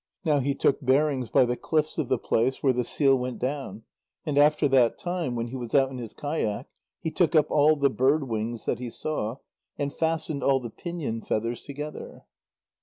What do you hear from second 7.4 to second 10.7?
all the bird wings that he saw, and fastened all